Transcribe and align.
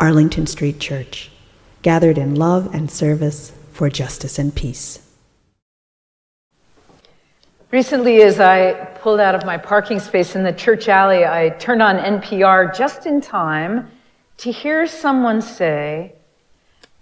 Arlington 0.00 0.46
Street 0.46 0.80
Church, 0.80 1.30
gathered 1.82 2.16
in 2.16 2.34
love 2.34 2.74
and 2.74 2.90
service 2.90 3.52
for 3.72 3.90
justice 3.90 4.38
and 4.38 4.54
peace. 4.54 5.06
Recently, 7.70 8.22
as 8.22 8.40
I 8.40 8.72
pulled 9.02 9.20
out 9.20 9.34
of 9.34 9.44
my 9.44 9.58
parking 9.58 10.00
space 10.00 10.34
in 10.34 10.42
the 10.42 10.54
church 10.54 10.88
alley, 10.88 11.26
I 11.26 11.50
turned 11.50 11.82
on 11.82 11.98
NPR 11.98 12.74
just 12.74 13.06
in 13.06 13.20
time 13.20 13.90
to 14.38 14.50
hear 14.50 14.86
someone 14.86 15.42
say, 15.42 16.14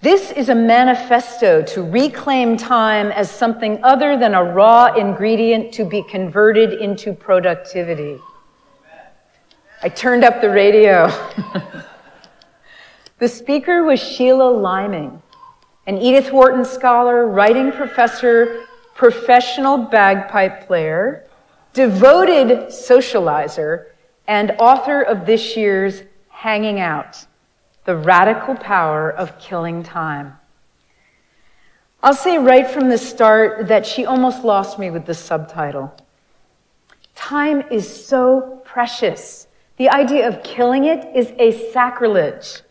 This 0.02 0.32
is 0.32 0.48
a 0.48 0.54
manifesto 0.54 1.62
to 1.62 1.82
reclaim 1.82 2.56
time 2.56 3.12
as 3.12 3.30
something 3.30 3.82
other 3.84 4.18
than 4.18 4.34
a 4.34 4.42
raw 4.42 4.92
ingredient 4.94 5.72
to 5.74 5.84
be 5.84 6.02
converted 6.02 6.74
into 6.74 7.12
productivity. 7.12 8.18
I 9.82 9.88
turned 9.88 10.24
up 10.24 10.40
the 10.40 10.50
radio. 10.50 11.06
The 13.18 13.28
speaker 13.28 13.82
was 13.82 13.98
Sheila 13.98 14.48
Liming, 14.48 15.20
an 15.88 15.98
Edith 15.98 16.32
Wharton 16.32 16.64
scholar, 16.64 17.26
writing 17.26 17.72
professor, 17.72 18.64
professional 18.94 19.76
bagpipe 19.76 20.68
player, 20.68 21.24
devoted 21.72 22.68
socializer, 22.68 23.86
and 24.28 24.52
author 24.60 25.02
of 25.02 25.26
this 25.26 25.56
year's 25.56 26.02
Hanging 26.28 26.78
Out 26.78 27.26
The 27.86 27.96
Radical 27.96 28.54
Power 28.54 29.10
of 29.10 29.36
Killing 29.40 29.82
Time. 29.82 30.38
I'll 32.00 32.14
say 32.14 32.38
right 32.38 32.70
from 32.70 32.88
the 32.88 32.98
start 32.98 33.66
that 33.66 33.84
she 33.84 34.06
almost 34.06 34.44
lost 34.44 34.78
me 34.78 34.92
with 34.92 35.06
the 35.06 35.14
subtitle. 35.14 35.92
Time 37.16 37.64
is 37.72 38.06
so 38.06 38.62
precious. 38.64 39.48
The 39.76 39.88
idea 39.88 40.28
of 40.28 40.44
killing 40.44 40.84
it 40.84 41.16
is 41.16 41.32
a 41.40 41.72
sacrilege. 41.72 42.62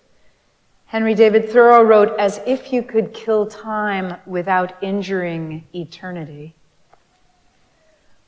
Henry 0.88 1.14
David 1.14 1.50
Thoreau 1.50 1.84
wrote, 1.84 2.18
as 2.18 2.40
if 2.46 2.72
you 2.72 2.82
could 2.82 3.14
kill 3.14 3.46
time 3.46 4.16
without 4.26 4.82
injuring 4.82 5.68
eternity. 5.76 6.56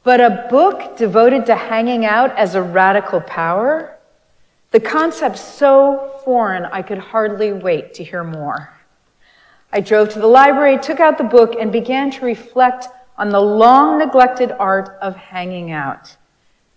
But 0.04 0.20
a 0.20 0.46
book 0.50 0.98
devoted 0.98 1.46
to 1.46 1.56
hanging 1.56 2.06
out 2.06 2.38
as 2.38 2.56
a 2.56 2.62
radical 2.62 3.22
power, 3.22 3.98
the 4.72 4.80
concept 4.82 5.38
so 5.38 6.20
foreign 6.26 6.66
I 6.66 6.82
could 6.82 6.98
hardly 6.98 7.54
wait 7.54 7.94
to 7.94 8.04
hear 8.04 8.26
more. 8.26 8.74
I 9.72 9.80
drove 9.80 10.10
to 10.10 10.20
the 10.20 10.28
library, 10.28 10.78
took 10.80 11.00
out 11.00 11.18
the 11.18 11.24
book, 11.24 11.56
and 11.58 11.72
began 11.72 12.12
to 12.12 12.26
reflect 12.26 12.88
on 13.18 13.30
the 13.30 13.40
long 13.40 14.00
neglected 14.00 14.52
art 14.60 14.98
of 15.02 15.16
hanging 15.16 15.72
out. 15.72 16.18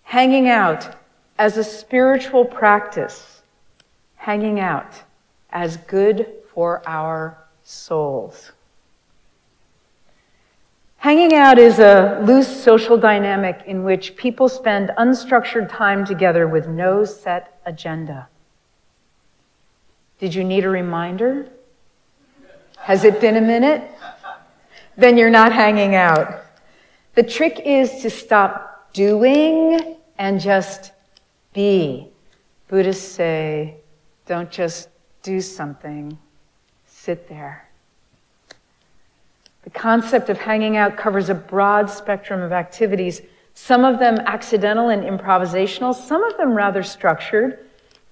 Hanging 0.04 0.48
out 0.48 0.94
as 1.38 1.56
a 1.56 1.64
spiritual 1.64 2.44
practice. 2.44 3.42
Hanging 4.14 4.60
out 4.60 5.02
as 5.52 5.76
good 5.76 6.26
for 6.52 6.82
our 6.86 7.38
souls. 7.64 8.52
Hanging 10.98 11.34
out 11.34 11.58
is 11.58 11.80
a 11.80 12.22
loose 12.24 12.62
social 12.62 12.96
dynamic 12.96 13.62
in 13.66 13.82
which 13.82 14.14
people 14.14 14.48
spend 14.48 14.90
unstructured 14.98 15.68
time 15.68 16.04
together 16.04 16.46
with 16.46 16.68
no 16.68 17.04
set 17.04 17.60
agenda. 17.66 18.28
Did 20.20 20.32
you 20.32 20.44
need 20.44 20.64
a 20.64 20.68
reminder? 20.68 21.48
Has 22.76 23.02
it 23.02 23.20
been 23.20 23.36
a 23.36 23.40
minute? 23.40 23.82
Then 24.96 25.16
you're 25.16 25.30
not 25.30 25.52
hanging 25.52 25.96
out. 25.96 26.44
The 27.14 27.24
trick 27.24 27.60
is 27.64 28.02
to 28.02 28.10
stop 28.10 28.92
doing 28.92 29.96
and 30.18 30.40
just 30.40 30.92
be. 31.52 32.08
Buddhists 32.68 33.12
say, 33.12 33.78
don't 34.26 34.50
just 34.50 34.88
do 35.22 35.40
something, 35.40 36.18
sit 36.86 37.28
there. 37.28 37.68
The 39.64 39.70
concept 39.70 40.28
of 40.28 40.38
hanging 40.38 40.76
out 40.76 40.96
covers 40.96 41.28
a 41.28 41.34
broad 41.34 41.88
spectrum 41.88 42.42
of 42.42 42.52
activities, 42.52 43.22
some 43.54 43.84
of 43.84 43.98
them 43.98 44.18
accidental 44.26 44.88
and 44.88 45.04
improvisational, 45.04 45.94
some 45.94 46.24
of 46.24 46.36
them 46.36 46.52
rather 46.54 46.82
structured. 46.82 47.58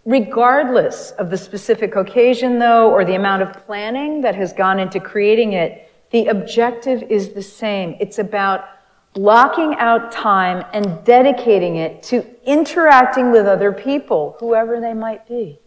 Regardless 0.06 1.10
of 1.12 1.28
the 1.31 1.37
specific 1.37 1.97
occasion, 1.97 2.59
though, 2.59 2.91
or 2.91 3.04
the 3.04 3.16
amount 3.16 3.43
of 3.43 3.53
planning 3.66 4.20
that 4.22 4.34
has 4.34 4.53
gone 4.53 4.78
into 4.78 5.00
creating 5.00 5.53
it, 5.53 5.91
the 6.10 6.26
objective 6.26 7.03
is 7.04 7.31
the 7.31 7.43
same. 7.43 7.97
It's 8.00 8.19
about 8.19 8.65
blocking 9.12 9.75
out 9.76 10.12
time 10.12 10.65
and 10.72 11.04
dedicating 11.04 11.76
it 11.76 12.03
to 12.04 12.25
interacting 12.44 13.31
with 13.31 13.47
other 13.47 13.72
people, 13.72 14.37
whoever 14.41 14.81
they 14.81 14.94
might 14.94 15.26
be. 15.28 15.59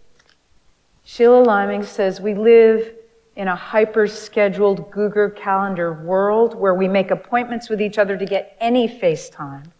Sheila 1.03 1.43
Liming 1.43 1.83
says 1.83 2.21
we 2.21 2.33
live 2.33 2.93
in 3.35 3.47
a 3.47 3.55
hyper 3.55 4.07
scheduled 4.07 4.89
Google 4.91 5.29
Calendar 5.29 5.93
world 5.93 6.55
where 6.55 6.73
we 6.73 6.87
make 6.87 7.11
appointments 7.11 7.69
with 7.69 7.81
each 7.81 7.97
other 7.97 8.17
to 8.17 8.25
get 8.25 8.55
any 8.59 8.87
face 8.87 9.29
time. 9.29 9.71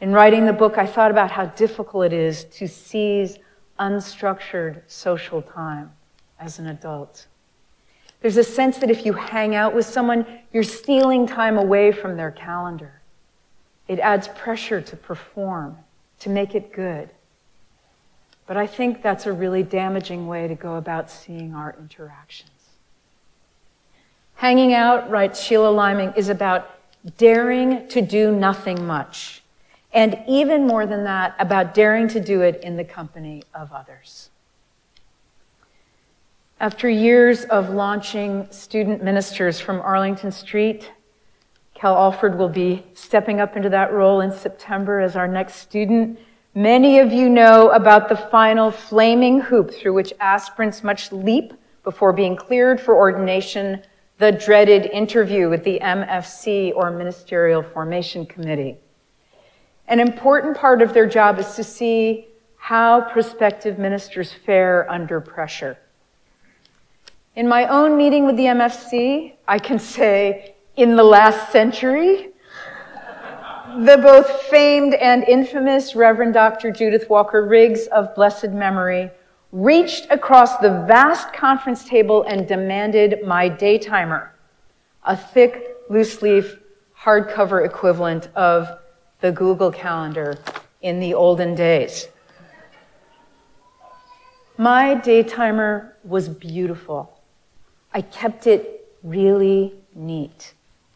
In 0.00 0.12
writing 0.12 0.46
the 0.46 0.52
book, 0.52 0.78
I 0.78 0.86
thought 0.86 1.10
about 1.10 1.30
how 1.30 1.46
difficult 1.46 2.06
it 2.06 2.12
is 2.12 2.44
to 2.44 2.66
seize 2.66 3.38
unstructured 3.78 4.82
social 4.86 5.42
time 5.42 5.92
as 6.40 6.58
an 6.58 6.66
adult. 6.68 7.26
There's 8.20 8.36
a 8.36 8.44
sense 8.44 8.78
that 8.78 8.90
if 8.90 9.04
you 9.04 9.12
hang 9.12 9.54
out 9.54 9.74
with 9.74 9.86
someone, 9.86 10.26
you're 10.52 10.62
stealing 10.62 11.26
time 11.26 11.58
away 11.58 11.92
from 11.92 12.16
their 12.16 12.30
calendar. 12.30 13.02
It 13.88 13.98
adds 13.98 14.28
pressure 14.28 14.80
to 14.80 14.96
perform, 14.96 15.76
to 16.20 16.30
make 16.30 16.54
it 16.54 16.72
good. 16.72 17.10
But 18.46 18.56
I 18.56 18.66
think 18.66 19.02
that's 19.02 19.26
a 19.26 19.32
really 19.32 19.62
damaging 19.62 20.26
way 20.26 20.48
to 20.48 20.54
go 20.54 20.76
about 20.76 21.10
seeing 21.10 21.54
our 21.54 21.74
interactions. 21.78 22.50
Hanging 24.34 24.74
out, 24.74 25.08
writes 25.08 25.40
Sheila 25.40 25.70
Liming, 25.70 26.12
is 26.16 26.28
about 26.28 26.68
daring 27.16 27.86
to 27.88 28.00
do 28.00 28.32
nothing 28.32 28.86
much. 28.86 29.42
And 29.92 30.18
even 30.26 30.66
more 30.66 30.86
than 30.86 31.04
that, 31.04 31.34
about 31.38 31.74
daring 31.74 32.08
to 32.08 32.20
do 32.20 32.40
it 32.40 32.62
in 32.62 32.76
the 32.76 32.84
company 32.84 33.42
of 33.54 33.72
others. 33.72 34.30
After 36.58 36.88
years 36.88 37.44
of 37.44 37.70
launching 37.70 38.46
student 38.50 39.02
ministers 39.02 39.60
from 39.60 39.80
Arlington 39.80 40.30
Street, 40.30 40.92
Cal 41.74 41.96
Alford 41.96 42.38
will 42.38 42.48
be 42.48 42.84
stepping 42.94 43.40
up 43.40 43.56
into 43.56 43.68
that 43.68 43.92
role 43.92 44.20
in 44.20 44.30
September 44.30 45.00
as 45.00 45.16
our 45.16 45.26
next 45.26 45.56
student 45.56 46.18
Many 46.54 46.98
of 46.98 47.14
you 47.14 47.30
know 47.30 47.70
about 47.70 48.10
the 48.10 48.16
final 48.16 48.70
flaming 48.70 49.40
hoop 49.40 49.72
through 49.72 49.94
which 49.94 50.12
aspirants 50.20 50.84
must 50.84 51.10
leap 51.10 51.54
before 51.82 52.12
being 52.12 52.36
cleared 52.36 52.78
for 52.78 52.94
ordination, 52.94 53.82
the 54.18 54.32
dreaded 54.32 54.84
interview 54.84 55.48
with 55.48 55.64
the 55.64 55.80
MFC 55.80 56.74
or 56.76 56.90
Ministerial 56.90 57.62
Formation 57.62 58.26
Committee. 58.26 58.76
An 59.88 59.98
important 59.98 60.54
part 60.54 60.82
of 60.82 60.92
their 60.92 61.06
job 61.06 61.38
is 61.38 61.54
to 61.54 61.64
see 61.64 62.28
how 62.56 63.00
prospective 63.00 63.78
ministers 63.78 64.30
fare 64.30 64.88
under 64.90 65.22
pressure. 65.22 65.78
In 67.34 67.48
my 67.48 67.66
own 67.66 67.96
meeting 67.96 68.26
with 68.26 68.36
the 68.36 68.44
MFC, 68.44 69.36
I 69.48 69.58
can 69.58 69.78
say 69.78 70.54
in 70.76 70.96
the 70.96 71.02
last 71.02 71.50
century, 71.50 72.31
the 73.78 73.96
both 73.96 74.30
famed 74.42 74.94
and 74.94 75.24
infamous 75.24 75.94
Reverend 75.94 76.34
Dr. 76.34 76.70
Judith 76.70 77.08
Walker 77.08 77.46
Riggs 77.46 77.86
of 77.86 78.14
blessed 78.14 78.50
memory 78.50 79.10
reached 79.50 80.06
across 80.10 80.58
the 80.58 80.84
vast 80.86 81.32
conference 81.32 81.84
table 81.84 82.22
and 82.24 82.46
demanded 82.46 83.26
my 83.26 83.48
daytimer, 83.48 84.30
a 85.04 85.16
thick, 85.16 85.76
loose 85.88 86.20
leaf, 86.20 86.58
hardcover 86.98 87.64
equivalent 87.64 88.28
of 88.36 88.68
the 89.20 89.32
Google 89.32 89.72
Calendar 89.72 90.36
in 90.82 91.00
the 91.00 91.14
olden 91.14 91.54
days. 91.54 92.08
My 94.58 94.94
daytimer 94.94 95.96
was 96.04 96.28
beautiful. 96.28 97.20
I 97.94 98.02
kept 98.02 98.46
it 98.46 98.86
really 99.02 99.74
neat 99.94 100.52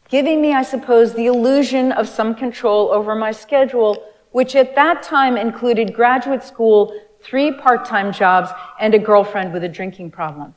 giving 0.08 0.40
me, 0.40 0.52
I 0.52 0.62
suppose, 0.62 1.14
the 1.14 1.26
illusion 1.26 1.92
of 1.92 2.08
some 2.08 2.34
control 2.34 2.92
over 2.92 3.14
my 3.14 3.32
schedule, 3.32 4.02
which 4.32 4.54
at 4.54 4.74
that 4.74 5.02
time 5.02 5.36
included 5.36 5.94
graduate 5.94 6.42
school 6.42 6.98
three 7.22 7.50
part 7.52 7.84
time 7.84 8.12
jobs, 8.12 8.50
and 8.80 8.94
a 8.94 8.98
girlfriend 8.98 9.52
with 9.52 9.64
a 9.64 9.68
drinking 9.68 10.10
problem. 10.10 10.54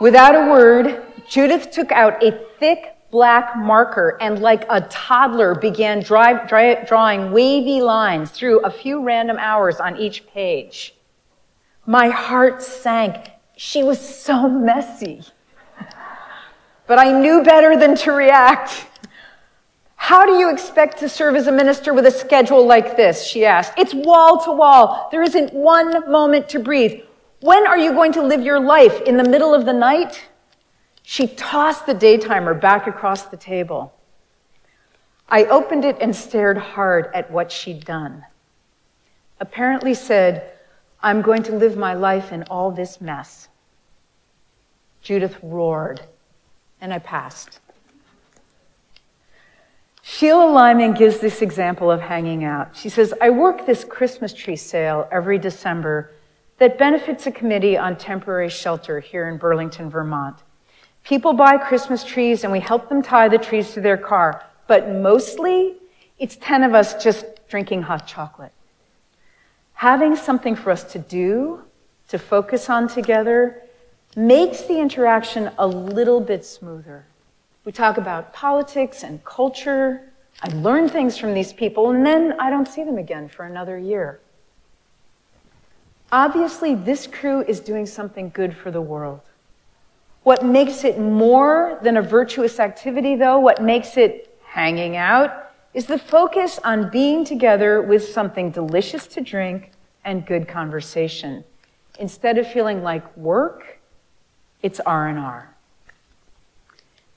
Without 0.00 0.34
a 0.34 0.50
word, 0.50 1.02
Judith 1.28 1.70
took 1.70 1.92
out 1.92 2.22
a 2.22 2.30
thick 2.58 2.94
black 3.10 3.56
marker 3.56 4.16
and, 4.20 4.38
like 4.38 4.64
a 4.70 4.80
toddler, 4.82 5.54
began 5.54 6.00
drive, 6.00 6.48
dry, 6.48 6.84
drawing 6.84 7.32
wavy 7.32 7.80
lines 7.80 8.30
through 8.30 8.60
a 8.60 8.70
few 8.70 9.02
random 9.02 9.36
hours 9.38 9.80
on 9.80 9.96
each 9.96 10.26
page. 10.28 10.94
My 11.84 12.08
heart 12.08 12.62
sank. 12.62 13.30
She 13.56 13.82
was 13.82 13.98
so 13.98 14.48
messy. 14.48 15.22
But 16.88 16.98
I 16.98 17.12
knew 17.12 17.44
better 17.44 17.78
than 17.78 17.94
to 17.96 18.12
react. 18.12 18.86
How 19.94 20.24
do 20.26 20.32
you 20.32 20.50
expect 20.50 20.98
to 20.98 21.08
serve 21.08 21.36
as 21.36 21.46
a 21.46 21.52
minister 21.52 21.92
with 21.92 22.06
a 22.06 22.10
schedule 22.10 22.66
like 22.66 22.96
this? 22.96 23.26
She 23.26 23.44
asked. 23.44 23.74
It's 23.76 23.94
wall 23.94 24.42
to 24.44 24.52
wall. 24.52 25.08
There 25.12 25.22
isn't 25.22 25.52
one 25.52 26.10
moment 26.10 26.48
to 26.48 26.58
breathe. 26.58 27.02
When 27.40 27.66
are 27.66 27.78
you 27.78 27.92
going 27.92 28.12
to 28.12 28.22
live 28.22 28.42
your 28.42 28.58
life? 28.58 29.02
In 29.02 29.16
the 29.16 29.28
middle 29.28 29.54
of 29.54 29.66
the 29.66 29.72
night? 29.72 30.28
She 31.02 31.26
tossed 31.26 31.86
the 31.86 31.94
daytimer 31.94 32.54
back 32.54 32.86
across 32.86 33.24
the 33.24 33.36
table. 33.36 33.92
I 35.28 35.44
opened 35.44 35.84
it 35.84 35.98
and 36.00 36.16
stared 36.16 36.56
hard 36.56 37.10
at 37.14 37.30
what 37.30 37.52
she'd 37.52 37.84
done. 37.84 38.24
Apparently 39.40 39.94
said, 39.94 40.52
I'm 41.02 41.22
going 41.22 41.42
to 41.44 41.52
live 41.52 41.76
my 41.76 41.94
life 41.94 42.32
in 42.32 42.44
all 42.44 42.70
this 42.70 43.00
mess. 43.00 43.48
Judith 45.02 45.38
roared, 45.42 46.00
and 46.80 46.92
I 46.92 46.98
passed. 46.98 47.60
Sheila 50.02 50.46
Liming 50.46 50.94
gives 50.94 51.18
this 51.18 51.42
example 51.42 51.90
of 51.90 52.00
hanging 52.00 52.42
out. 52.42 52.74
She 52.74 52.88
says, 52.88 53.12
I 53.20 53.30
work 53.30 53.66
this 53.66 53.84
Christmas 53.84 54.32
tree 54.32 54.56
sale 54.56 55.06
every 55.12 55.38
December 55.38 56.12
that 56.58 56.78
benefits 56.78 57.26
a 57.26 57.30
committee 57.30 57.76
on 57.76 57.96
temporary 57.96 58.48
shelter 58.48 59.00
here 59.00 59.28
in 59.28 59.36
Burlington, 59.36 59.90
Vermont. 59.90 60.36
People 61.04 61.32
buy 61.32 61.56
Christmas 61.56 62.04
trees 62.04 62.42
and 62.42 62.52
we 62.52 62.60
help 62.60 62.88
them 62.88 63.02
tie 63.02 63.28
the 63.28 63.38
trees 63.38 63.72
to 63.72 63.80
their 63.80 63.96
car, 63.96 64.44
but 64.66 64.88
mostly 64.88 65.76
it's 66.18 66.36
10 66.36 66.64
of 66.64 66.74
us 66.74 67.02
just 67.02 67.24
drinking 67.48 67.82
hot 67.82 68.06
chocolate. 68.06 68.52
Having 69.74 70.16
something 70.16 70.56
for 70.56 70.70
us 70.70 70.84
to 70.92 70.98
do, 70.98 71.62
to 72.08 72.18
focus 72.18 72.68
on 72.68 72.88
together, 72.88 73.62
makes 74.18 74.62
the 74.62 74.80
interaction 74.80 75.48
a 75.58 75.66
little 75.66 76.20
bit 76.20 76.44
smoother. 76.44 77.06
We 77.64 77.70
talk 77.70 77.98
about 77.98 78.32
politics 78.32 79.04
and 79.04 79.24
culture. 79.24 80.10
I 80.42 80.48
learn 80.54 80.88
things 80.88 81.16
from 81.16 81.34
these 81.34 81.52
people, 81.52 81.90
and 81.90 82.04
then 82.04 82.34
I 82.40 82.50
don't 82.50 82.66
see 82.66 82.82
them 82.82 82.98
again 82.98 83.28
for 83.28 83.44
another 83.44 83.78
year. 83.78 84.18
Obviously, 86.10 86.74
this 86.74 87.06
crew 87.06 87.42
is 87.42 87.60
doing 87.60 87.86
something 87.86 88.30
good 88.30 88.56
for 88.56 88.72
the 88.72 88.80
world. 88.80 89.20
What 90.24 90.44
makes 90.44 90.82
it 90.82 90.98
more 90.98 91.78
than 91.82 91.96
a 91.96 92.02
virtuous 92.02 92.58
activity, 92.58 93.14
though, 93.14 93.38
what 93.38 93.62
makes 93.62 93.96
it 93.96 94.36
hanging 94.44 94.96
out, 94.96 95.52
is 95.74 95.86
the 95.86 95.98
focus 95.98 96.58
on 96.64 96.90
being 96.90 97.24
together 97.24 97.82
with 97.82 98.08
something 98.08 98.50
delicious 98.50 99.06
to 99.06 99.20
drink 99.20 99.70
and 100.04 100.26
good 100.26 100.48
conversation. 100.48 101.44
Instead 102.00 102.36
of 102.36 102.50
feeling 102.50 102.82
like 102.82 103.16
work, 103.16 103.77
it's 104.62 104.80
R&R. 104.80 105.54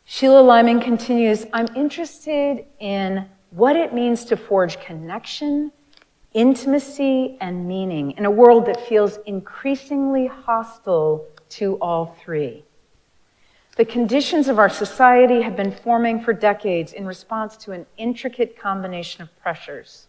Sheila 0.06 0.42
Liming 0.42 0.82
continues 0.82 1.46
I'm 1.54 1.68
interested 1.76 2.66
in 2.80 3.26
what 3.52 3.76
it 3.76 3.94
means 3.94 4.26
to 4.26 4.38
forge 4.38 4.80
connection, 4.80 5.72
intimacy, 6.34 7.38
and 7.40 7.68
meaning 7.68 8.12
in 8.12 8.26
a 8.26 8.32
world 8.32 8.66
that 8.66 8.88
feels 8.88 9.18
increasingly 9.26 10.28
hostile 10.28 11.26
to 11.50 11.76
all 11.76 12.18
three. 12.24 12.64
The 13.78 13.86
conditions 13.86 14.48
of 14.48 14.60
our 14.60 14.70
society 14.70 15.42
have 15.42 15.56
been 15.56 15.72
forming 15.72 16.22
for 16.22 16.34
decades 16.34 16.94
in 16.94 17.06
response 17.06 17.56
to 17.58 17.72
an 17.72 17.86
intricate 17.98 18.60
combination 18.60 19.22
of 19.22 19.42
pressures 19.42 20.08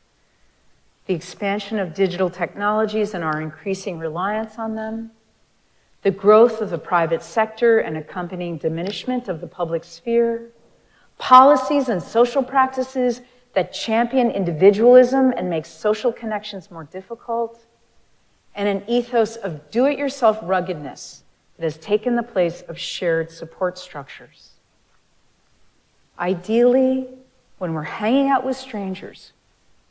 the 1.06 1.14
expansion 1.14 1.80
of 1.80 1.94
digital 1.94 2.30
technologies 2.30 3.12
and 3.12 3.24
our 3.24 3.40
increasing 3.40 3.98
reliance 3.98 4.56
on 4.56 4.76
them 4.76 5.10
the 6.02 6.10
growth 6.10 6.60
of 6.60 6.70
the 6.70 6.78
private 6.78 7.22
sector 7.22 7.78
and 7.78 7.96
accompanying 7.96 8.58
diminishment 8.58 9.28
of 9.28 9.40
the 9.40 9.46
public 9.46 9.84
sphere, 9.84 10.50
policies 11.18 11.88
and 11.88 12.02
social 12.02 12.42
practices 12.42 13.20
that 13.54 13.72
champion 13.72 14.30
individualism 14.30 15.32
and 15.36 15.48
make 15.48 15.64
social 15.64 16.12
connections 16.12 16.70
more 16.70 16.84
difficult, 16.84 17.64
and 18.54 18.68
an 18.68 18.82
ethos 18.88 19.36
of 19.36 19.70
do 19.70 19.86
it 19.86 19.98
yourself 19.98 20.38
ruggedness 20.42 21.22
that 21.56 21.64
has 21.64 21.76
taken 21.76 22.16
the 22.16 22.22
place 22.22 22.62
of 22.62 22.78
shared 22.78 23.30
support 23.30 23.78
structures. 23.78 24.50
Ideally, 26.18 27.08
when 27.58 27.74
we're 27.74 27.82
hanging 27.82 28.28
out 28.28 28.44
with 28.44 28.56
strangers, 28.56 29.32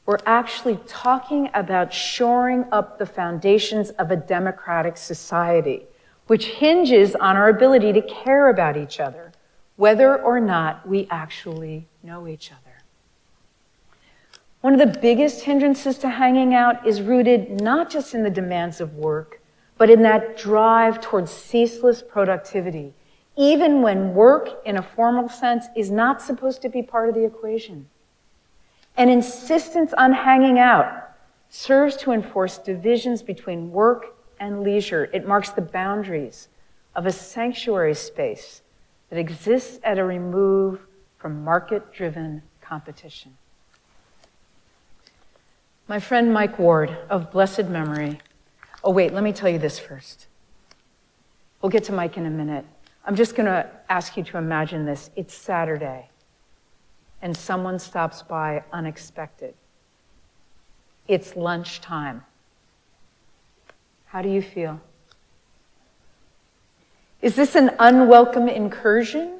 we're 0.05 0.17
actually 0.25 0.77
talking 0.87 1.49
about 1.53 1.93
shoring 1.93 2.65
up 2.71 2.99
the 2.99 3.05
foundations 3.05 3.91
of 3.91 4.11
a 4.11 4.15
democratic 4.15 4.97
society 4.97 5.85
which 6.31 6.45
hinges 6.45 7.13
on 7.13 7.35
our 7.35 7.49
ability 7.49 7.91
to 7.91 8.01
care 8.01 8.47
about 8.47 8.77
each 8.77 9.01
other, 9.01 9.33
whether 9.75 10.15
or 10.15 10.39
not 10.39 10.87
we 10.87 11.05
actually 11.11 11.85
know 12.03 12.25
each 12.25 12.53
other. 12.53 12.77
One 14.61 14.71
of 14.71 14.79
the 14.79 14.97
biggest 15.01 15.43
hindrances 15.43 15.97
to 15.97 16.07
hanging 16.07 16.53
out 16.53 16.87
is 16.87 17.01
rooted 17.01 17.59
not 17.59 17.89
just 17.89 18.13
in 18.13 18.23
the 18.23 18.29
demands 18.29 18.79
of 18.79 18.95
work, 18.95 19.41
but 19.77 19.89
in 19.89 20.03
that 20.03 20.37
drive 20.37 21.01
towards 21.01 21.31
ceaseless 21.31 22.01
productivity, 22.01 22.93
even 23.35 23.81
when 23.81 24.13
work, 24.13 24.61
in 24.65 24.77
a 24.77 24.81
formal 24.81 25.27
sense, 25.27 25.65
is 25.75 25.91
not 25.91 26.21
supposed 26.21 26.61
to 26.61 26.69
be 26.69 26.81
part 26.81 27.09
of 27.09 27.15
the 27.15 27.25
equation. 27.25 27.89
An 28.95 29.09
insistence 29.09 29.91
on 29.97 30.13
hanging 30.13 30.59
out 30.59 31.09
serves 31.49 31.97
to 31.97 32.13
enforce 32.13 32.57
divisions 32.57 33.21
between 33.21 33.73
work 33.73 34.15
and 34.41 34.63
leisure. 34.63 35.09
It 35.13 35.25
marks 35.25 35.51
the 35.51 35.61
boundaries 35.61 36.49
of 36.95 37.05
a 37.05 37.11
sanctuary 37.11 37.93
space 37.93 38.61
that 39.09 39.17
exists 39.17 39.79
at 39.83 39.97
a 39.97 40.03
remove 40.03 40.81
from 41.17 41.43
market 41.43 41.93
driven 41.93 42.41
competition. 42.59 43.37
My 45.87 45.99
friend 45.99 46.33
Mike 46.33 46.57
Ward 46.57 46.97
of 47.09 47.31
blessed 47.31 47.65
memory. 47.65 48.19
Oh, 48.83 48.91
wait, 48.91 49.13
let 49.13 49.23
me 49.23 49.31
tell 49.31 49.49
you 49.49 49.59
this 49.59 49.77
first. 49.77 50.25
We'll 51.61 51.69
get 51.69 51.83
to 51.85 51.93
Mike 51.93 52.17
in 52.17 52.25
a 52.25 52.29
minute. 52.29 52.65
I'm 53.05 53.15
just 53.15 53.35
going 53.35 53.45
to 53.45 53.69
ask 53.89 54.17
you 54.17 54.23
to 54.23 54.37
imagine 54.37 54.85
this. 54.85 55.11
It's 55.15 55.33
Saturday, 55.33 56.09
and 57.21 57.35
someone 57.35 57.77
stops 57.77 58.23
by 58.23 58.63
unexpected. 58.71 59.53
It's 61.07 61.35
lunchtime. 61.35 62.23
How 64.11 64.21
do 64.21 64.27
you 64.27 64.41
feel? 64.41 64.81
Is 67.21 67.37
this 67.37 67.55
an 67.55 67.71
unwelcome 67.79 68.49
incursion 68.49 69.39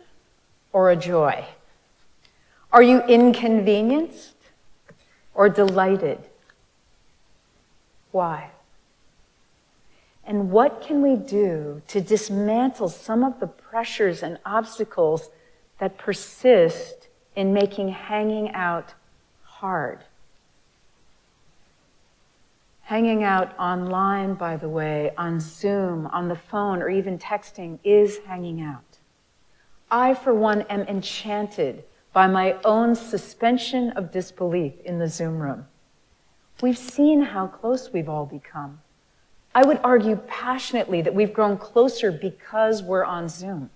or 0.71 0.89
a 0.91 0.95
joy? 0.95 1.43
Are 2.71 2.81
you 2.81 3.01
inconvenienced 3.01 4.37
or 5.33 5.49
delighted? 5.49 6.19
Why? 8.13 8.51
And 10.23 10.51
what 10.51 10.81
can 10.81 11.01
we 11.01 11.17
do 11.17 11.81
to 11.89 11.99
dismantle 11.99 12.87
some 12.87 13.25
of 13.25 13.41
the 13.41 13.47
pressures 13.47 14.23
and 14.23 14.39
obstacles 14.45 15.31
that 15.79 15.97
persist 15.97 17.09
in 17.35 17.53
making 17.53 17.89
hanging 17.89 18.53
out 18.53 18.93
hard? 19.43 20.05
Hanging 22.91 23.23
out 23.23 23.57
online, 23.57 24.33
by 24.33 24.57
the 24.57 24.67
way, 24.67 25.13
on 25.17 25.39
Zoom, 25.39 26.07
on 26.07 26.27
the 26.27 26.35
phone, 26.35 26.81
or 26.81 26.89
even 26.89 27.17
texting 27.17 27.79
is 27.85 28.17
hanging 28.25 28.61
out. 28.61 28.99
I, 29.89 30.13
for 30.13 30.33
one, 30.33 30.63
am 30.63 30.81
enchanted 30.81 31.85
by 32.11 32.27
my 32.27 32.57
own 32.65 32.93
suspension 32.95 33.91
of 33.91 34.11
disbelief 34.11 34.73
in 34.83 34.99
the 34.99 35.07
Zoom 35.07 35.39
room. 35.39 35.67
We've 36.61 36.77
seen 36.77 37.21
how 37.21 37.47
close 37.47 37.93
we've 37.93 38.09
all 38.09 38.25
become. 38.25 38.81
I 39.55 39.63
would 39.63 39.79
argue 39.85 40.17
passionately 40.27 41.01
that 41.01 41.15
we've 41.15 41.31
grown 41.31 41.57
closer 41.57 42.11
because 42.11 42.83
we're 42.83 43.05
on 43.05 43.29
Zoom. 43.29 43.69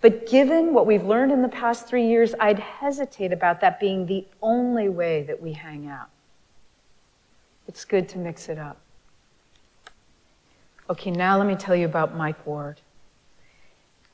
But 0.00 0.26
given 0.26 0.72
what 0.72 0.86
we've 0.86 1.04
learned 1.04 1.30
in 1.30 1.42
the 1.42 1.48
past 1.48 1.86
three 1.86 2.06
years, 2.06 2.34
I'd 2.40 2.58
hesitate 2.58 3.34
about 3.34 3.60
that 3.60 3.78
being 3.78 4.06
the 4.06 4.26
only 4.40 4.88
way 4.88 5.24
that 5.24 5.42
we 5.42 5.52
hang 5.52 5.88
out. 5.88 6.08
It's 7.68 7.84
good 7.84 8.08
to 8.10 8.18
mix 8.18 8.48
it 8.48 8.58
up. 8.58 8.78
Okay, 10.88 11.10
now 11.10 11.36
let 11.36 11.46
me 11.46 11.56
tell 11.56 11.74
you 11.74 11.86
about 11.86 12.16
Mike 12.16 12.46
Ward. 12.46 12.80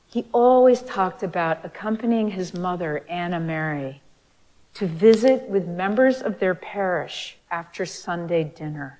He 0.07 0.25
always 0.31 0.81
talked 0.81 1.23
about 1.23 1.63
accompanying 1.63 2.31
his 2.31 2.53
mother, 2.53 3.05
Anna 3.09 3.39
Mary, 3.39 4.01
to 4.75 4.87
visit 4.87 5.43
with 5.49 5.67
members 5.67 6.21
of 6.21 6.39
their 6.39 6.55
parish 6.55 7.37
after 7.51 7.85
Sunday 7.85 8.43
dinner. 8.43 8.99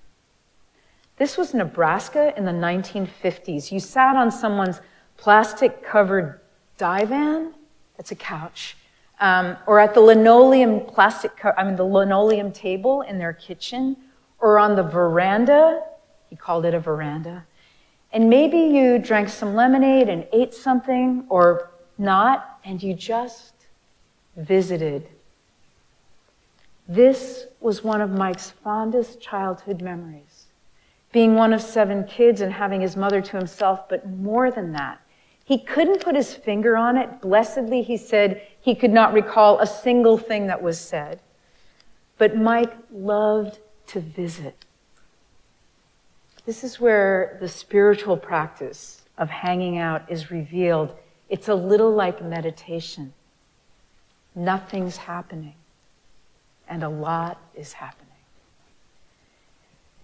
This 1.17 1.37
was 1.37 1.53
Nebraska 1.53 2.33
in 2.37 2.45
the 2.45 2.51
1950s. 2.51 3.71
You 3.71 3.79
sat 3.79 4.15
on 4.15 4.31
someone's 4.31 4.81
plastic 5.17 5.83
covered 5.83 6.39
divan, 6.77 7.53
that's 7.97 8.11
a 8.11 8.15
couch, 8.15 8.75
um, 9.19 9.55
or 9.67 9.79
at 9.79 9.93
the 9.93 10.01
linoleum 10.01 10.81
plastic, 10.81 11.37
co- 11.37 11.53
I 11.55 11.63
mean, 11.63 11.75
the 11.75 11.85
linoleum 11.85 12.51
table 12.51 13.01
in 13.01 13.19
their 13.19 13.33
kitchen, 13.33 13.97
or 14.43 14.59
on 14.59 14.75
the 14.75 14.83
veranda. 14.83 15.81
He 16.29 16.35
called 16.35 16.65
it 16.65 16.73
a 16.73 16.79
veranda. 16.79 17.45
And 18.11 18.29
maybe 18.29 18.57
you 18.57 18.99
drank 18.99 19.29
some 19.29 19.55
lemonade 19.55 20.09
and 20.09 20.27
ate 20.33 20.53
something, 20.53 21.25
or 21.29 21.71
not, 21.97 22.59
and 22.65 22.83
you 22.83 22.93
just 22.93 23.53
visited. 24.35 25.07
This 26.89 27.45
was 27.61 27.85
one 27.85 28.01
of 28.01 28.11
Mike's 28.11 28.49
fondest 28.49 29.21
childhood 29.21 29.81
memories. 29.81 30.47
Being 31.13 31.35
one 31.35 31.53
of 31.53 31.61
seven 31.61 32.03
kids 32.03 32.41
and 32.41 32.51
having 32.51 32.81
his 32.81 32.97
mother 32.97 33.21
to 33.21 33.37
himself, 33.37 33.87
but 33.87 34.09
more 34.09 34.51
than 34.51 34.73
that, 34.73 34.99
he 35.45 35.57
couldn't 35.57 36.01
put 36.01 36.15
his 36.15 36.33
finger 36.33 36.75
on 36.75 36.97
it. 36.97 37.21
Blessedly, 37.21 37.81
he 37.81 37.95
said 37.95 38.41
he 38.59 38.75
could 38.75 38.91
not 38.91 39.13
recall 39.13 39.59
a 39.59 39.67
single 39.67 40.17
thing 40.17 40.47
that 40.47 40.61
was 40.61 40.77
said. 40.79 41.21
But 42.17 42.35
Mike 42.35 42.73
loved 42.91 43.59
to 43.87 43.99
visit. 43.99 44.65
This 46.45 46.63
is 46.63 46.79
where 46.79 47.37
the 47.39 47.47
spiritual 47.47 48.17
practice 48.17 49.01
of 49.17 49.29
hanging 49.29 49.77
out 49.77 50.11
is 50.11 50.31
revealed. 50.31 50.93
It's 51.29 51.47
a 51.47 51.55
little 51.55 51.91
like 51.91 52.23
meditation. 52.23 53.13
Nothing's 54.35 54.97
happening, 54.97 55.55
and 56.67 56.83
a 56.83 56.89
lot 56.89 57.39
is 57.55 57.73
happening. 57.73 58.09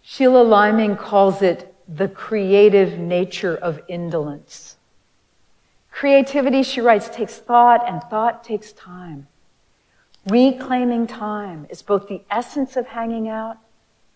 Sheila 0.01 0.43
Liming 0.43 0.95
calls 0.95 1.41
it 1.41 1.73
the 1.87 2.07
creative 2.07 2.97
nature 2.97 3.55
of 3.55 3.81
indolence. 3.87 4.77
Creativity, 5.91 6.63
she 6.63 6.81
writes, 6.81 7.09
takes 7.09 7.37
thought, 7.37 7.87
and 7.87 8.01
thought 8.03 8.43
takes 8.43 8.71
time. 8.71 9.27
Reclaiming 10.27 11.07
time 11.07 11.65
is 11.69 11.81
both 11.81 12.07
the 12.07 12.21
essence 12.29 12.77
of 12.77 12.87
hanging 12.87 13.27
out 13.27 13.57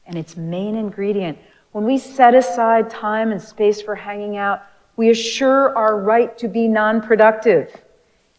and 0.06 0.18
its 0.18 0.36
main 0.38 0.76
ingredient. 0.76 1.38
When 1.72 1.86
we 1.86 1.98
set 1.98 2.36
aside 2.36 2.90
time 2.90 3.32
and 3.32 3.42
space 3.42 3.82
for 3.82 3.96
hanging 3.96 4.38
out, 4.38 4.64
we 4.96 5.10
assure 5.10 5.76
our 5.76 6.00
right 6.00 6.38
to 6.38 6.48
be 6.48 6.68
non 6.68 7.02
productive 7.02 7.84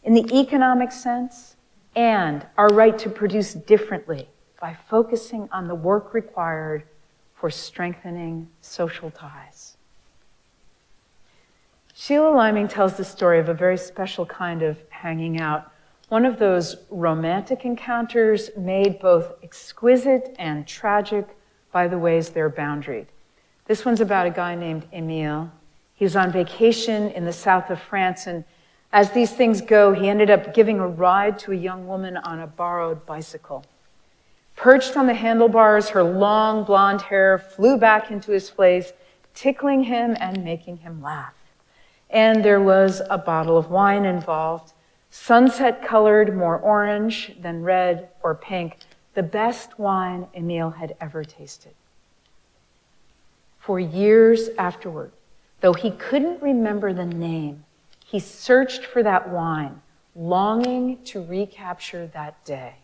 in 0.04 0.14
the 0.14 0.38
economic 0.38 0.92
sense 0.92 1.56
and 1.96 2.46
our 2.56 2.68
right 2.68 2.98
to 2.98 3.08
produce 3.08 3.54
differently 3.54 4.28
by 4.60 4.74
focusing 4.88 5.48
on 5.52 5.68
the 5.68 5.74
work 5.74 6.14
required 6.14 6.84
for 7.34 7.50
strengthening 7.50 8.48
social 8.60 9.10
ties. 9.10 9.76
Sheila 11.94 12.30
Liming 12.30 12.68
tells 12.68 12.96
the 12.96 13.04
story 13.04 13.38
of 13.38 13.48
a 13.48 13.54
very 13.54 13.76
special 13.76 14.26
kind 14.26 14.62
of 14.62 14.78
hanging 14.90 15.40
out, 15.40 15.70
one 16.08 16.24
of 16.24 16.38
those 16.38 16.76
romantic 16.90 17.64
encounters 17.64 18.50
made 18.56 18.98
both 18.98 19.34
exquisite 19.42 20.34
and 20.38 20.66
tragic 20.66 21.36
by 21.74 21.86
the 21.86 21.98
ways 21.98 22.30
they're 22.30 22.48
boundaried. 22.48 23.04
This 23.66 23.84
one's 23.84 24.00
about 24.00 24.26
a 24.26 24.30
guy 24.30 24.54
named 24.54 24.86
Emile. 24.94 25.52
He 25.94 26.06
was 26.06 26.16
on 26.16 26.32
vacation 26.32 27.10
in 27.10 27.26
the 27.26 27.34
south 27.34 27.68
of 27.68 27.78
France, 27.78 28.26
and 28.26 28.44
as 28.94 29.10
these 29.10 29.34
things 29.34 29.60
go, 29.60 29.92
he 29.92 30.08
ended 30.08 30.30
up 30.30 30.54
giving 30.54 30.80
a 30.80 30.88
ride 30.88 31.38
to 31.40 31.52
a 31.52 31.56
young 31.56 31.86
woman 31.86 32.16
on 32.16 32.40
a 32.40 32.46
borrowed 32.46 33.04
bicycle. 33.04 33.62
Perched 34.56 34.96
on 34.96 35.06
the 35.06 35.14
handlebars, 35.14 35.90
her 35.90 36.02
long 36.02 36.64
blonde 36.64 37.02
hair 37.02 37.38
flew 37.38 37.76
back 37.76 38.10
into 38.10 38.32
his 38.32 38.48
face, 38.48 38.94
tickling 39.34 39.82
him 39.82 40.16
and 40.18 40.42
making 40.42 40.78
him 40.78 41.02
laugh 41.02 41.34
and 42.14 42.44
there 42.44 42.60
was 42.60 43.02
a 43.10 43.18
bottle 43.18 43.58
of 43.58 43.70
wine 43.70 44.04
involved. 44.04 44.72
Sunset 45.10 45.84
colored, 45.84 46.34
more 46.34 46.58
orange 46.58 47.34
than 47.40 47.62
red 47.62 48.08
or 48.22 48.36
pink, 48.36 48.78
the 49.14 49.22
best 49.22 49.78
wine 49.78 50.26
Emile 50.34 50.70
had 50.70 50.96
ever 51.00 51.24
tasted. 51.24 51.72
For 53.58 53.80
years 53.80 54.50
afterward, 54.58 55.12
though 55.60 55.72
he 55.72 55.92
couldn't 55.92 56.42
remember 56.42 56.92
the 56.92 57.06
name, 57.06 57.64
he 58.04 58.18
searched 58.18 58.84
for 58.84 59.02
that 59.02 59.30
wine, 59.30 59.80
longing 60.14 61.02
to 61.04 61.24
recapture 61.24 62.06
that 62.08 62.44
day. 62.44 62.74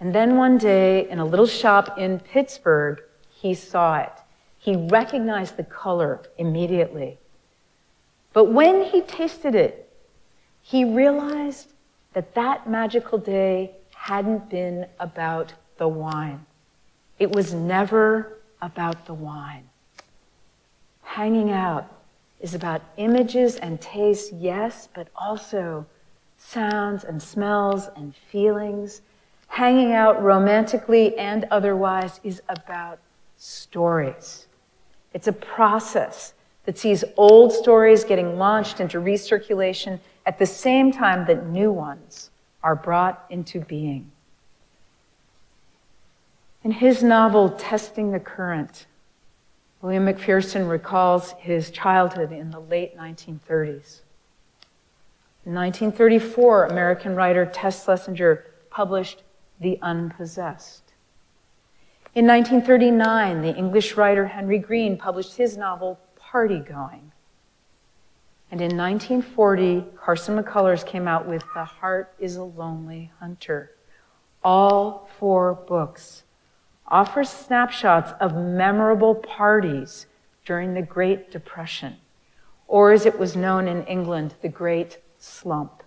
And 0.00 0.14
then 0.14 0.36
one 0.36 0.58
day, 0.58 1.08
in 1.08 1.18
a 1.18 1.24
little 1.24 1.46
shop 1.46 1.98
in 1.98 2.18
Pittsburgh, 2.18 3.00
he 3.30 3.54
saw 3.54 3.98
it. 3.98 4.12
He 4.58 4.74
recognized 4.74 5.56
the 5.56 5.64
color 5.64 6.22
immediately. 6.38 7.18
But 8.32 8.46
when 8.46 8.84
he 8.84 9.02
tasted 9.02 9.54
it, 9.54 9.88
he 10.62 10.84
realized 10.84 11.68
that 12.14 12.34
that 12.34 12.68
magical 12.68 13.18
day 13.18 13.72
hadn't 14.04 14.50
been 14.50 14.86
about 15.00 15.50
the 15.78 15.88
wine. 15.88 16.44
It 17.18 17.34
was 17.34 17.54
never 17.54 18.36
about 18.60 19.06
the 19.06 19.14
wine. 19.14 19.66
Hanging 21.00 21.50
out 21.50 21.90
is 22.38 22.54
about 22.54 22.82
images 22.98 23.56
and 23.56 23.80
tastes, 23.80 24.30
yes, 24.30 24.90
but 24.94 25.08
also 25.16 25.86
sounds 26.36 27.04
and 27.04 27.22
smells 27.22 27.88
and 27.96 28.14
feelings. 28.30 29.00
Hanging 29.46 29.92
out 29.92 30.22
romantically 30.22 31.16
and 31.16 31.46
otherwise 31.50 32.20
is 32.22 32.42
about 32.50 32.98
stories. 33.38 34.48
It's 35.14 35.28
a 35.28 35.32
process 35.32 36.34
that 36.66 36.76
sees 36.76 37.04
old 37.16 37.54
stories 37.54 38.04
getting 38.04 38.36
launched 38.36 38.80
into 38.80 38.98
recirculation 38.98 39.98
at 40.26 40.38
the 40.38 40.44
same 40.44 40.92
time 40.92 41.24
that 41.26 41.46
new 41.46 41.72
ones 41.72 42.28
are 42.64 42.74
brought 42.74 43.24
into 43.28 43.60
being. 43.60 44.10
In 46.64 46.72
his 46.72 47.02
novel, 47.02 47.50
Testing 47.50 48.10
the 48.10 48.18
Current, 48.18 48.86
William 49.82 50.06
McPherson 50.06 50.68
recalls 50.68 51.32
his 51.32 51.70
childhood 51.70 52.32
in 52.32 52.50
the 52.50 52.58
late 52.58 52.96
1930s. 52.96 54.00
In 55.44 55.52
1934, 55.52 56.64
American 56.68 57.14
writer 57.14 57.44
Tess 57.44 57.84
Slesinger 57.84 58.44
published 58.70 59.22
The 59.60 59.78
Unpossessed. 59.82 60.94
In 62.14 62.26
1939, 62.26 63.42
the 63.42 63.54
English 63.54 63.94
writer 63.94 64.26
Henry 64.26 64.58
Green 64.58 64.96
published 64.96 65.36
his 65.36 65.58
novel 65.58 66.00
party 66.16 66.60
going. 66.60 67.12
And 68.50 68.60
in 68.60 68.76
1940, 68.76 69.84
Carson 69.96 70.40
McCullers 70.40 70.86
came 70.86 71.08
out 71.08 71.26
with 71.26 71.42
The 71.54 71.64
Heart 71.64 72.14
is 72.18 72.36
a 72.36 72.44
Lonely 72.44 73.10
Hunter. 73.18 73.72
All 74.42 75.08
four 75.18 75.54
books 75.54 76.22
offer 76.86 77.24
snapshots 77.24 78.12
of 78.20 78.36
memorable 78.36 79.14
parties 79.14 80.06
during 80.44 80.74
the 80.74 80.82
Great 80.82 81.30
Depression, 81.30 81.96
or 82.68 82.92
as 82.92 83.06
it 83.06 83.18
was 83.18 83.34
known 83.34 83.66
in 83.66 83.84
England, 83.86 84.34
the 84.42 84.48
Great 84.48 84.98
Slump. 85.18 85.82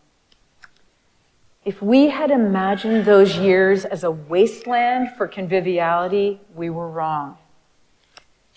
If 1.64 1.82
we 1.82 2.08
had 2.08 2.32
imagined 2.32 3.06
those 3.06 3.38
years 3.38 3.86
as 3.86 4.04
a 4.04 4.12
wasteland 4.12 5.10
for 5.18 5.28
conviviality, 5.28 6.42
we 6.56 6.70
were 6.70 6.90
wrong. 6.90 7.38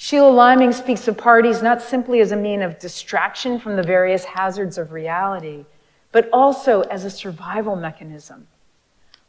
Sheila 0.03 0.31
Liming 0.31 0.73
speaks 0.73 1.09
of 1.09 1.19
parties 1.19 1.61
not 1.61 1.83
simply 1.83 2.21
as 2.21 2.33
a 2.33 2.37
mean 2.37 2.63
of 2.63 2.79
distraction 2.79 3.61
from 3.61 3.77
the 3.77 3.83
various 3.83 4.25
hazards 4.25 4.79
of 4.79 4.93
reality, 4.93 5.67
but 6.11 6.27
also 6.33 6.81
as 6.85 7.05
a 7.05 7.11
survival 7.11 7.77
mechanism. 7.77 8.47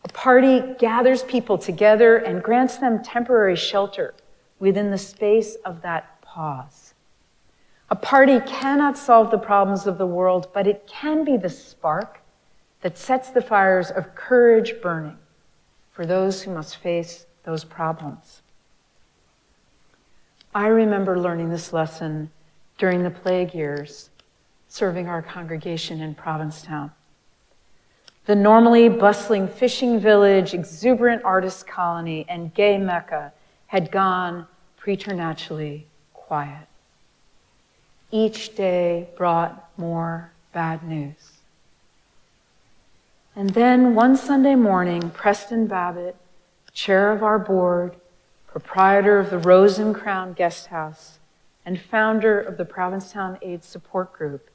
A 0.06 0.08
party 0.08 0.62
gathers 0.80 1.24
people 1.24 1.58
together 1.58 2.16
and 2.16 2.42
grants 2.42 2.78
them 2.78 3.04
temporary 3.04 3.58
shelter 3.58 4.14
within 4.60 4.92
the 4.92 4.98
space 4.98 5.56
of 5.66 5.82
that 5.82 6.22
pause. 6.22 6.94
A 7.90 7.96
party 7.98 8.40
cannot 8.40 8.98
solve 8.98 9.30
the 9.30 9.38
problems 9.38 9.88
of 9.88 9.98
the 9.98 10.08
world, 10.08 10.48
but 10.54 10.68
it 10.68 10.88
can 10.88 11.26
be 11.26 11.36
the 11.36 11.50
spark 11.50 12.22
that 12.80 12.98
sets 12.98 13.30
the 13.30 13.42
fires 13.42 13.92
of 13.92 14.16
courage 14.16 14.76
burning 14.82 15.18
for 15.92 16.06
those 16.06 16.44
who 16.44 16.54
must 16.54 16.78
face 16.78 17.26
those 17.44 17.66
problems. 17.66 18.41
I 20.54 20.68
remember 20.68 21.18
learning 21.18 21.50
this 21.50 21.72
lesson 21.72 22.30
during 22.78 23.04
the 23.04 23.10
plague 23.10 23.54
years, 23.54 24.10
serving 24.68 25.08
our 25.08 25.22
congregation 25.22 26.02
in 26.02 26.14
Provincetown. 26.14 26.92
The 28.26 28.36
normally 28.36 28.90
bustling 28.90 29.48
fishing 29.48 30.00
village, 30.00 30.54
exuberant 30.54 31.24
artist 31.24 31.68
colony, 31.68 32.26
and 32.28 32.54
gay 32.54 32.78
Mecca 32.78 33.32
had 33.68 33.92
gone 33.92 34.46
preternaturally 34.78 35.88
quiet. 36.14 36.68
Each 38.12 38.54
day 38.54 39.08
brought 39.16 39.70
more 39.78 40.32
bad 40.52 40.84
news. 40.84 41.32
And 43.38 43.52
then 43.52 43.96
one 43.96 44.18
Sunday 44.18 44.56
morning, 44.56 45.12
Preston 45.12 45.68
Babbitt, 45.68 46.18
chair 46.74 47.14
of 47.14 47.24
our 47.24 47.40
board, 47.40 47.96
proprietor 48.52 49.18
of 49.18 49.30
the 49.30 49.38
Rose 49.38 49.80
and 49.80 49.96
Crown 49.96 50.34
Guest 50.34 50.68
House, 50.68 51.20
and 51.66 51.80
founder 51.80 52.40
of 52.40 52.58
the 52.58 52.66
Provincetown 52.66 53.38
AIDS 53.42 53.66
Support 53.66 54.12
Group, 54.12 54.50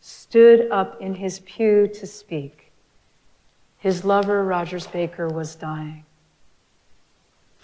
stood 0.00 0.70
up 0.70 1.00
in 1.00 1.14
his 1.14 1.40
pew 1.40 1.88
to 1.88 2.06
speak. 2.06 2.70
His 3.78 4.04
lover, 4.04 4.44
Rogers 4.44 4.86
Baker, 4.86 5.28
was 5.28 5.54
dying. 5.54 6.04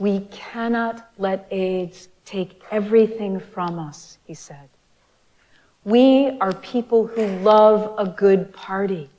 We 0.01 0.21
cannot 0.31 1.11
let 1.19 1.47
AIDS 1.51 2.09
take 2.25 2.63
everything 2.71 3.39
from 3.39 3.79
us, 3.79 4.19
he 4.27 4.35
said. 4.35 4.69
We 5.85 6.39
are 6.41 6.53
people 6.55 7.07
who 7.07 7.27
love 7.41 7.95
a 7.99 8.07
good 8.07 8.55
party. 8.55 9.11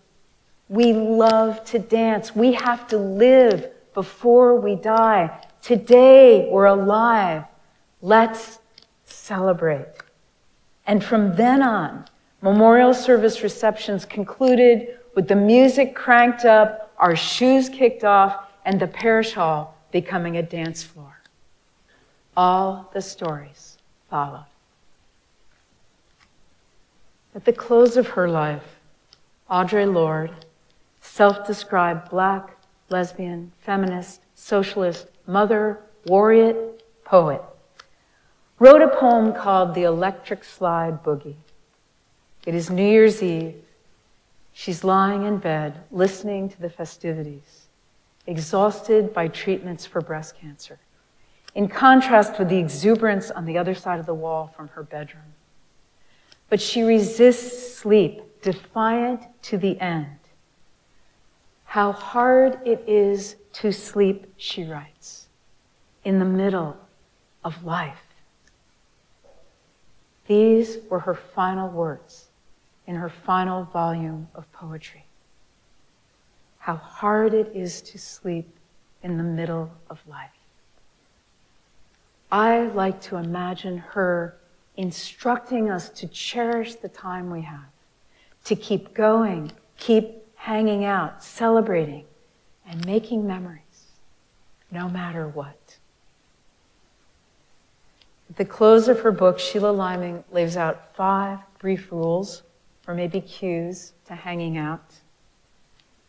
We 0.68 0.94
love 0.94 1.64
to 1.66 1.80
dance. 1.80 2.36
We 2.36 2.54
have 2.54 2.88
to 2.88 2.98
live 2.98 3.70
before 3.94 4.56
we 4.60 4.76
die. 4.76 5.42
Today 5.66 6.48
we're 6.52 6.66
alive. 6.66 7.46
Let's 8.00 8.60
celebrate. 9.04 9.88
And 10.86 11.04
from 11.04 11.36
then 11.36 11.64
on, 11.64 12.06
memorial 12.44 12.94
service 12.94 13.42
receptions 13.42 14.06
concluded 14.06 15.00
with 15.16 15.28
the 15.28 15.36
music 15.36 15.96
cranked 15.96 16.46
up, 16.46 16.94
our 17.00 17.16
shoes 17.16 17.68
kicked 17.68 18.04
off, 18.04 18.46
and 18.64 18.80
the 18.80 18.86
parish 18.86 19.34
hall 19.34 19.76
becoming 19.92 20.38
a 20.38 20.44
dance 20.44 20.84
floor. 20.84 21.20
All 22.38 22.92
the 22.94 23.02
stories 23.02 23.80
followed. 24.08 24.46
At 27.34 27.46
the 27.46 27.54
close 27.54 27.98
of 27.98 28.10
her 28.10 28.30
life, 28.30 28.78
Audre 29.50 29.92
Lorde, 29.92 30.46
self 31.02 31.48
described 31.48 32.12
black, 32.12 32.56
lesbian, 32.92 33.52
feminist, 33.58 34.22
socialist, 34.36 35.08
mother, 35.28 35.80
warrior, 36.06 36.56
poet, 37.04 37.42
wrote 38.60 38.82
a 38.82 38.88
poem 38.88 39.34
called 39.34 39.74
The 39.74 39.84
Electric 39.84 40.44
Slide 40.44 41.04
Boogie. 41.04 41.36
It 42.46 42.56
is 42.56 42.70
New 42.70 42.88
Year's 42.88 43.22
Eve. 43.24 43.56
She's 44.54 44.84
lying 44.84 45.24
in 45.24 45.38
bed, 45.38 45.82
listening 45.92 46.48
to 46.50 46.62
the 46.62 46.70
festivities, 46.70 47.68
exhausted 48.26 49.14
by 49.14 49.28
treatments 49.28 49.86
for 49.86 50.00
breast 50.00 50.38
cancer, 50.40 50.80
in 51.56 51.68
contrast 51.68 52.40
with 52.40 52.50
the 52.50 52.58
exuberance 52.58 53.32
on 53.32 53.46
the 53.46 53.58
other 53.58 53.76
side 53.76 54.00
of 54.00 54.06
the 54.06 54.14
wall 54.14 54.54
from 54.56 54.70
her 54.70 54.84
bedroom. 54.84 55.34
But 56.50 56.62
she 56.62 56.84
resists 56.84 57.76
sleep, 57.76 58.42
defiant 58.42 59.24
to 59.44 59.58
the 59.58 59.80
end. 59.82 60.20
How 61.76 61.92
hard 61.92 62.60
it 62.66 62.86
is 62.88 63.36
to 63.56 63.74
sleep, 63.74 64.34
she 64.38 64.64
writes, 64.64 65.28
in 66.06 66.20
the 66.20 66.26
middle 66.26 66.78
of 67.44 67.66
life. 67.66 68.16
These 70.26 70.78
were 70.90 71.00
her 71.00 71.16
final 71.16 71.68
words 71.68 72.28
in 72.88 72.96
her 72.96 73.10
final 73.10 73.66
volume 73.66 74.30
of 74.36 74.50
poetry. 74.54 75.04
How 76.60 76.78
hard 76.78 77.34
it 77.34 77.52
is 77.54 77.82
to 77.82 77.98
sleep 77.98 78.48
in 79.04 79.18
the 79.18 79.24
middle 79.24 79.70
of 79.90 80.00
life. 80.08 80.30
I 82.32 82.68
like 82.68 83.02
to 83.02 83.18
imagine 83.18 83.80
her 83.80 84.38
instructing 84.78 85.70
us 85.70 85.90
to 85.90 86.08
cherish 86.08 86.76
the 86.76 86.88
time 86.88 87.30
we 87.30 87.42
have, 87.42 87.68
to 88.46 88.56
keep 88.56 88.94
going, 88.94 89.52
keep 89.78 90.25
hanging 90.46 90.86
out, 90.86 91.24
celebrating, 91.24 92.06
and 92.70 92.86
making 92.86 93.26
memories, 93.26 93.96
no 94.70 94.88
matter 94.88 95.28
what. 95.28 95.78
At 98.30 98.38
the 98.38 98.46
close 98.46 98.88
of 98.88 99.00
her 99.00 99.12
book, 99.12 99.40
Sheila 99.40 99.72
Liming 99.72 100.24
lays 100.32 100.56
out 100.56 100.96
five 100.96 101.40
brief 101.58 101.92
rules, 101.92 102.44
or 102.88 102.94
maybe 102.94 103.22
cues, 103.22 103.94
to 104.06 104.14
hanging 104.14 104.56
out. 104.56 104.94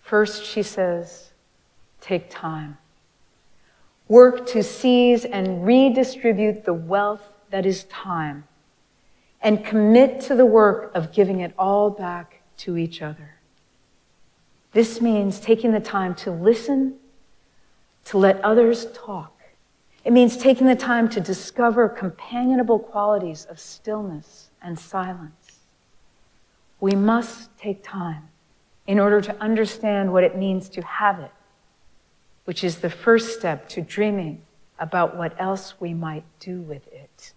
First, 0.02 0.44
she 0.44 0.62
says, 0.62 1.30
take 2.02 2.28
time. 2.28 2.76
Work 4.06 4.46
to 4.48 4.62
seize 4.62 5.24
and 5.24 5.64
redistribute 5.64 6.66
the 6.66 6.74
wealth 6.74 7.22
that 7.48 7.64
is 7.64 7.84
time, 7.84 8.44
and 9.40 9.64
commit 9.64 10.20
to 10.20 10.34
the 10.34 10.44
work 10.44 10.94
of 10.94 11.10
giving 11.10 11.40
it 11.40 11.54
all 11.58 11.88
back 11.88 12.42
to 12.58 12.76
each 12.76 13.00
other. 13.00 13.35
This 14.76 15.00
means 15.00 15.40
taking 15.40 15.72
the 15.72 15.80
time 15.80 16.14
to 16.16 16.30
listen, 16.30 16.96
to 18.04 18.18
let 18.18 18.38
others 18.44 18.88
talk, 18.92 19.40
it 20.04 20.12
means 20.12 20.36
taking 20.36 20.66
the 20.66 20.76
time 20.76 21.08
to 21.08 21.18
discover 21.18 21.88
companionable 21.88 22.78
qualities 22.78 23.46
of 23.46 23.58
stillness 23.58 24.50
and 24.60 24.78
silence. 24.78 25.60
We 26.78 26.94
must 26.94 27.56
take 27.56 27.82
time 27.82 28.28
in 28.86 28.98
order 28.98 29.22
to 29.22 29.40
understand 29.40 30.12
what 30.12 30.24
it 30.24 30.36
means 30.36 30.68
to 30.68 30.82
have 30.82 31.20
it, 31.20 31.32
which 32.44 32.62
is 32.62 32.76
the 32.76 32.90
first 32.90 33.32
step 33.38 33.70
to 33.70 33.80
dreaming 33.80 34.42
about 34.78 35.16
what 35.16 35.34
else 35.40 35.80
we 35.80 35.94
might 35.94 36.24
do 36.38 36.60
with 36.60 36.86
it. 36.88 37.32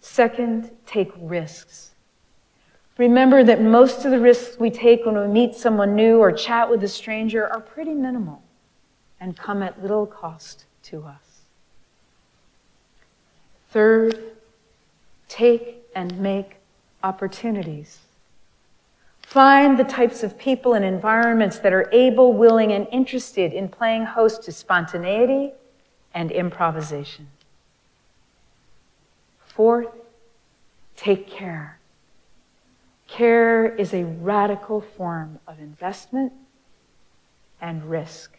Second, 0.00 0.72
take 0.86 1.12
risks. 1.16 1.93
Remember 2.96 3.42
that 3.42 3.60
most 3.60 4.04
of 4.04 4.12
the 4.12 4.20
risks 4.20 4.58
we 4.58 4.70
take 4.70 5.04
when 5.04 5.18
we 5.18 5.26
meet 5.26 5.54
someone 5.54 5.96
new 5.96 6.18
or 6.18 6.30
chat 6.30 6.70
with 6.70 6.84
a 6.84 6.88
stranger 6.88 7.46
are 7.46 7.60
pretty 7.60 7.92
minimal 7.92 8.42
and 9.20 9.36
come 9.36 9.62
at 9.62 9.82
little 9.82 10.06
cost 10.06 10.66
to 10.84 11.02
us. 11.02 11.40
Third, 13.70 14.16
take 15.28 15.82
and 15.96 16.16
make 16.20 16.56
opportunities. 17.02 17.98
Find 19.22 19.76
the 19.76 19.84
types 19.84 20.22
of 20.22 20.38
people 20.38 20.74
and 20.74 20.84
environments 20.84 21.58
that 21.58 21.72
are 21.72 21.88
able, 21.92 22.32
willing, 22.34 22.72
and 22.72 22.86
interested 22.92 23.52
in 23.52 23.68
playing 23.68 24.04
host 24.04 24.44
to 24.44 24.52
spontaneity 24.52 25.52
and 26.12 26.30
improvisation. 26.30 27.28
Fourth, 29.44 29.88
take 30.96 31.26
care. 31.26 31.78
Care 33.14 33.72
is 33.76 33.94
a 33.94 34.02
radical 34.02 34.80
form 34.80 35.38
of 35.46 35.60
investment 35.60 36.32
and 37.60 37.88
risk. 37.88 38.36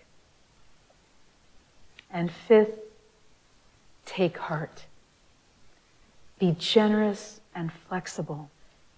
And 2.11 2.29
fifth, 2.29 2.79
take 4.05 4.37
heart. 4.37 4.83
Be 6.39 6.57
generous 6.59 7.39
and 7.55 7.71
flexible. 7.87 8.49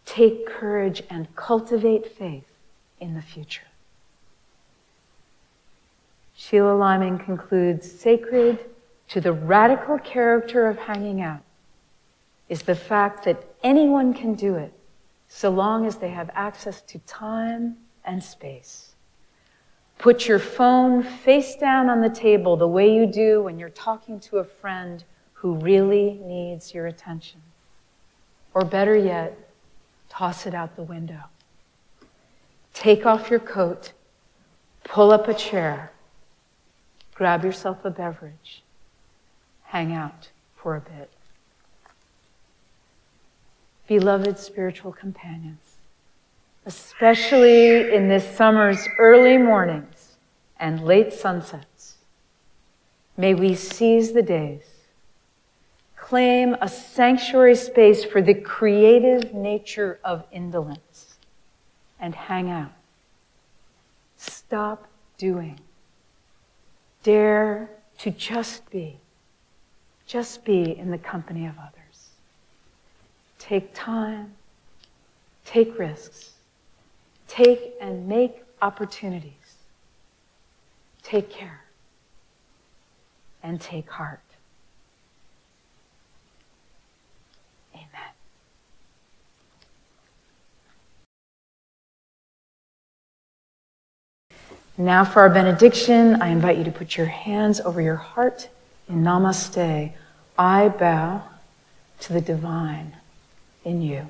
Take 0.04 0.48
courage 0.48 1.04
and 1.12 1.36
cultivate 1.36 2.12
faith 2.12 2.52
in 3.00 3.14
the 3.14 3.22
future. 3.22 3.68
Sheila 6.36 6.74
Liming 6.74 7.20
concludes 7.20 7.92
sacred 7.92 8.66
to 9.10 9.22
the 9.22 9.32
radical 9.32 10.00
character 10.00 10.66
of 10.66 10.80
hanging 10.80 11.22
out 11.22 11.44
is 12.50 12.64
the 12.64 12.74
fact 12.74 13.26
that 13.26 13.44
anyone 13.64 14.16
can 14.16 14.34
do 14.34 14.56
it 14.56 14.74
so 15.28 15.50
long 15.50 15.86
as 15.86 15.98
they 15.98 16.10
have 16.10 16.30
access 16.34 16.82
to 16.82 17.00
time 17.00 17.78
and 18.06 18.24
space. 18.24 18.96
Put 19.98 20.28
your 20.28 20.40
phone 20.40 21.04
face 21.04 21.56
down 21.56 21.90
on 21.90 22.02
the 22.02 22.10
table 22.10 22.56
the 22.56 22.68
way 22.68 22.94
you 22.94 23.06
do 23.06 23.42
when 23.42 23.58
you're 23.58 23.70
talking 23.70 24.20
to 24.22 24.38
a 24.38 24.44
friend 24.44 25.04
who 25.34 25.56
really 25.56 26.20
needs 26.24 26.74
your 26.74 26.88
attention. 26.88 27.42
Or 28.54 28.64
better 28.64 28.96
yet, 28.96 29.38
toss 30.10 30.46
it 30.46 30.54
out 30.54 30.76
the 30.76 30.84
window. 30.84 31.24
Take 32.74 33.06
off 33.06 33.30
your 33.30 33.40
coat, 33.40 33.94
pull 34.84 35.12
up 35.12 35.28
a 35.28 35.34
chair, 35.34 35.92
grab 37.16 37.44
yourself 37.44 37.84
a 37.84 37.90
beverage, 37.90 38.64
hang 39.64 39.94
out 39.94 40.30
for 40.56 40.76
a 40.76 40.82
bit. 40.82 41.10
Beloved 43.88 44.38
spiritual 44.38 44.92
companions, 44.92 45.78
especially 46.66 47.94
in 47.94 48.10
this 48.10 48.28
summer's 48.36 48.88
early 49.00 49.38
mornings 49.38 50.18
and 50.60 50.84
late 50.84 51.14
sunsets. 51.14 51.96
May 53.16 53.34
we 53.34 53.56
seize 53.56 54.12
the 54.12 54.22
days, 54.22 54.64
claim 55.96 56.56
a 56.62 56.68
sanctuary 56.68 57.56
space 57.56 58.04
for 58.04 58.22
the 58.22 58.34
creative 58.34 59.34
nature 59.34 60.00
of 60.04 60.26
indolence, 60.32 61.16
and 62.00 62.14
hang 62.14 62.52
out. 62.52 62.74
Stop 64.18 64.88
doing. 65.18 65.60
Dare 67.04 67.70
to 68.00 68.12
just 68.12 68.70
be. 68.70 69.00
Just 70.06 70.44
be 70.44 70.78
in 70.78 70.92
the 70.92 70.98
company 70.98 71.46
of 71.46 71.56
others. 71.58 71.77
Take 73.40 73.74
time. 73.74 74.34
Take 75.46 75.78
risks 75.80 76.38
take 77.28 77.76
and 77.80 78.08
make 78.08 78.44
opportunities. 78.62 79.32
Take 81.04 81.30
care 81.30 81.64
and 83.44 83.62
take 83.62 83.90
heart. 83.90 84.20
Amen. 87.76 87.86
Now, 94.78 95.06
for 95.06 95.22
our 95.22 95.30
benediction, 95.30 96.22
I 96.22 96.30
invite 96.30 96.58
you 96.58 96.64
to 96.66 96.72
put 96.72 96.98
your 96.98 97.06
hands 97.06 97.62
over 97.62 97.82
your 97.82 97.96
heart 97.96 98.50
in 98.90 99.04
namaste. 99.04 99.94
I 100.38 100.70
bow 100.70 101.24
to 102.02 102.14
the 102.14 102.22
divine 102.22 102.97
in 103.68 103.82
you. 103.82 104.08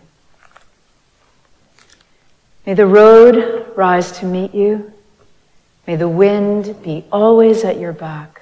May 2.66 2.76
the 2.76 2.86
road 2.86 3.66
rise 3.76 4.12
to 4.20 4.26
meet 4.26 4.54
you. 4.54 4.94
May 5.88 5.96
the 5.96 6.08
wind 6.08 6.84
be 6.84 7.06
always 7.12 7.64
at 7.64 7.80
your 7.80 7.94
back. 7.94 8.42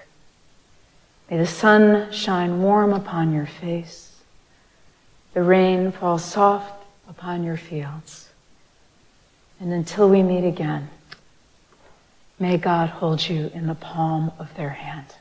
May 1.30 1.38
the 1.38 1.48
sun 1.48 2.12
shine 2.12 2.62
warm 2.62 2.92
upon 2.92 3.34
your 3.34 3.46
face. 3.46 4.16
The 5.34 5.42
rain 5.42 5.92
fall 5.92 6.18
soft 6.18 6.86
upon 7.08 7.44
your 7.44 7.58
fields. 7.58 8.30
And 9.60 9.72
until 9.72 10.10
we 10.10 10.22
meet 10.22 10.46
again, 10.46 10.90
may 12.40 12.58
God 12.58 12.90
hold 12.90 13.28
you 13.28 13.52
in 13.54 13.68
the 13.68 13.76
palm 13.76 14.32
of 14.38 14.54
their 14.56 14.72
hand. 14.72 15.16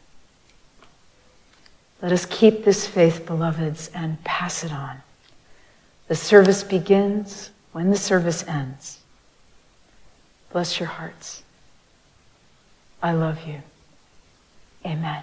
Let 2.02 2.10
us 2.10 2.26
keep 2.26 2.64
this 2.64 2.86
faith, 2.86 3.26
beloveds, 3.26 3.90
and 3.94 4.22
pass 4.24 4.64
it 4.64 4.72
on. 4.72 5.03
The 6.08 6.14
service 6.14 6.62
begins 6.62 7.50
when 7.72 7.90
the 7.90 7.96
service 7.96 8.46
ends. 8.46 8.98
Bless 10.52 10.78
your 10.78 10.88
hearts. 10.88 11.42
I 13.02 13.12
love 13.12 13.46
you. 13.46 13.60
Amen. 14.86 15.22